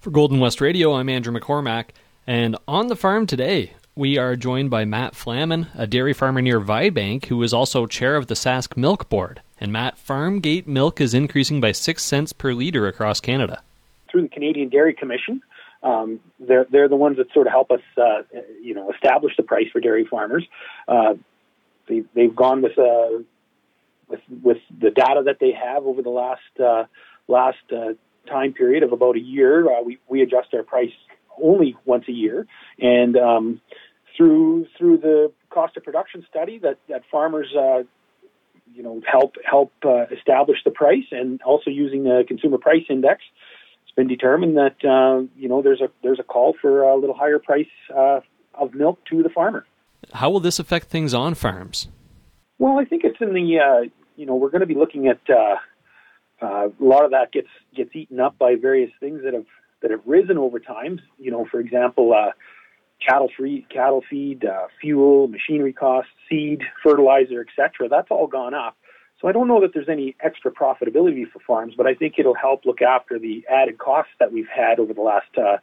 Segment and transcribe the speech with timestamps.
[0.00, 1.86] For Golden West Radio, I'm Andrew McCormack,
[2.24, 6.60] and on the farm today, we are joined by Matt Flaman, a dairy farmer near
[6.60, 9.42] Vibank, who is also chair of the Sask Milk Board.
[9.60, 13.60] And Matt, farm gate milk is increasing by six cents per liter across Canada.
[14.08, 15.42] Through the Canadian Dairy Commission,
[15.82, 18.22] um, they're they're the ones that sort of help us, uh,
[18.62, 20.46] you know, establish the price for dairy farmers.
[20.86, 21.14] Uh,
[21.88, 23.18] they, they've gone with uh,
[24.06, 26.84] with with the data that they have over the last uh,
[27.26, 27.94] last uh,
[28.28, 29.66] time period of about a year.
[29.70, 30.92] Uh, we we adjust our price
[31.42, 32.46] only once a year,
[32.78, 33.60] and um,
[34.16, 37.82] through through the cost of production study that that farmers uh,
[38.74, 43.22] you know help help uh, establish the price, and also using the consumer price index,
[43.84, 47.16] it's been determined that uh, you know there's a there's a call for a little
[47.16, 47.66] higher price
[47.96, 48.20] uh,
[48.54, 49.66] of milk to the farmer.
[50.14, 51.88] How will this affect things on farms?
[52.58, 55.20] Well, I think it's in the uh, you know we're going to be looking at
[55.30, 55.56] uh,
[56.40, 59.46] uh, a lot of that gets gets eaten up by various things that have
[59.82, 61.00] that have risen over time.
[61.18, 62.32] You know, for example, uh,
[63.06, 67.88] cattle free cattle feed, uh, fuel, machinery costs, seed, fertilizer, etc.
[67.88, 68.76] That's all gone up.
[69.20, 72.34] So I don't know that there's any extra profitability for farms, but I think it'll
[72.34, 75.56] help look after the added costs that we've had over the last uh,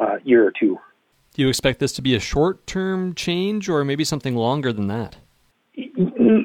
[0.00, 0.78] uh, year or two.
[1.34, 4.86] Do you expect this to be a short term change or maybe something longer than
[4.88, 5.16] that?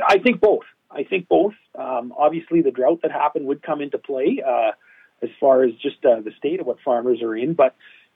[0.08, 0.64] I think both.
[0.90, 1.54] I think both.
[1.88, 4.72] Um, obviously, the drought that happened would come into play uh,
[5.22, 7.54] as far as just uh, the state of what farmers are in.
[7.54, 7.76] But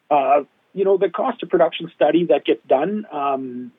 [0.10, 0.42] uh,
[0.74, 3.72] you know, the cost of production study that gets done, um,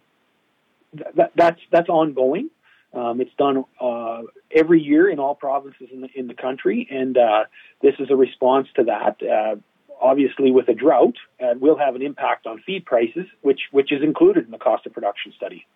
[0.97, 2.51] th- that's that's ongoing.
[2.95, 4.23] Um, it's done uh,
[4.55, 7.45] every year in all provinces in the in the country, and uh,
[7.81, 9.17] this is a response to that.
[9.23, 9.57] Uh,
[10.01, 14.03] obviously, with a drought, uh, will have an impact on feed prices, which which is
[14.03, 15.67] included in the cost of production study.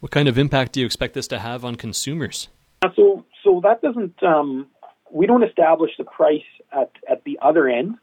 [0.00, 2.48] What kind of impact do you expect this to have on consumers?
[2.82, 3.24] Uh, so
[3.56, 4.22] so that doesn't.
[4.22, 4.66] Um,
[5.10, 7.96] we don't establish the price at at the other end.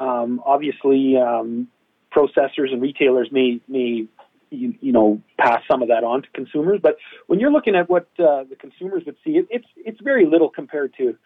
[0.00, 1.68] Um, obviously, um,
[2.14, 4.06] processors and retailers may may
[4.50, 6.80] you, you, know pass some of that on to consumers.
[6.82, 10.26] But when you're looking at what uh, the consumers would see, it, it's it's very
[10.26, 11.16] little compared to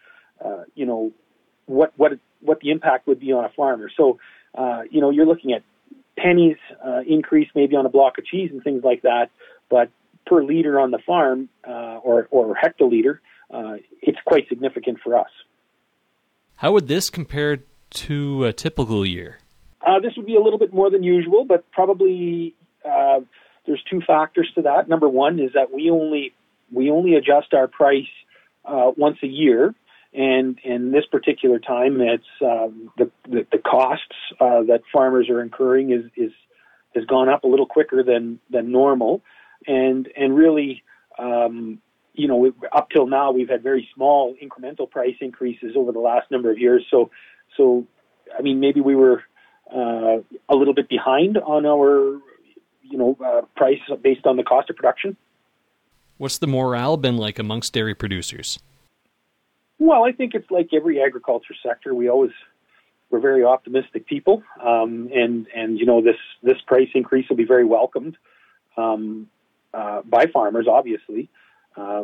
[0.43, 1.11] uh, you know
[1.65, 3.89] what what what the impact would be on a farmer.
[3.95, 4.19] So
[4.55, 5.63] uh, you know you're looking at
[6.17, 9.29] pennies uh, increase maybe on a block of cheese and things like that,
[9.69, 9.89] but
[10.25, 13.19] per liter on the farm uh, or or hectoliter,
[13.53, 15.29] uh, it's quite significant for us.
[16.55, 17.59] How would this compare
[17.91, 19.39] to a typical year?
[19.85, 22.55] Uh, this would be a little bit more than usual, but probably
[22.85, 23.19] uh,
[23.65, 24.87] there's two factors to that.
[24.87, 26.33] Number one is that we only
[26.71, 28.07] we only adjust our price
[28.65, 29.75] uh, once a year,
[30.13, 35.41] and in this particular time, it's um, the, the, the costs uh, that farmers are
[35.41, 36.31] incurring is is
[36.95, 39.21] has gone up a little quicker than than normal,
[39.67, 40.83] and and really.
[41.19, 41.79] Um,
[42.13, 46.29] you know, up till now, we've had very small incremental price increases over the last
[46.29, 46.85] number of years.
[46.89, 47.09] So,
[47.57, 47.87] so
[48.37, 49.23] I mean, maybe we were
[49.73, 50.17] uh,
[50.49, 52.19] a little bit behind on our,
[52.83, 55.17] you know, uh, price based on the cost of production.
[56.17, 58.59] What's the morale been like amongst dairy producers?
[59.79, 61.95] Well, I think it's like every agriculture sector.
[61.95, 62.31] We always
[63.09, 67.43] we're very optimistic people, um, and and you know this this price increase will be
[67.43, 68.17] very welcomed
[68.77, 69.27] um,
[69.73, 71.29] uh, by farmers, obviously.
[71.75, 72.03] Uh,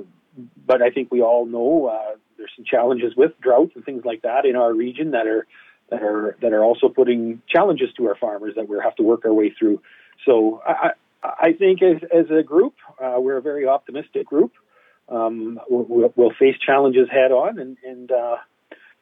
[0.65, 4.21] but I think we all know uh, there's some challenges with drought and things like
[4.21, 5.47] that in our region that are
[5.89, 9.25] that are that are also putting challenges to our farmers that we have to work
[9.25, 9.81] our way through.
[10.25, 10.91] So I,
[11.23, 14.53] I think as, as a group, uh, we're a very optimistic group.
[15.09, 18.35] Um, we'll, we'll, face challenges head on, and, and uh,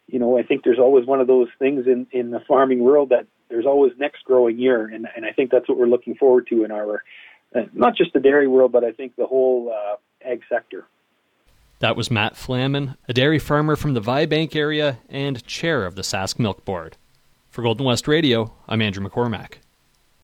[0.08, 3.10] you know I think there's always one of those things in, in the farming world
[3.10, 6.48] that there's always next growing year, and, and I think that's what we're looking forward
[6.48, 7.04] to in our
[7.54, 9.98] uh, not just the dairy world, but I think the whole uh,
[10.28, 10.86] ag sector.
[11.80, 16.02] That was Matt Flaman, a dairy farmer from the Vibank area and chair of the
[16.02, 16.98] Sask Milk Board.
[17.50, 19.56] For Golden West Radio, I'm Andrew McCormack.